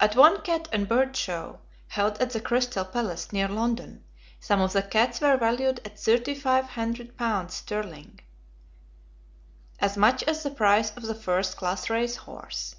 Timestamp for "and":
0.72-0.88